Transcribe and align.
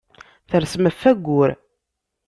Tersem 0.49 0.83
ɣef 0.89 0.99
wayyur. 1.07 1.49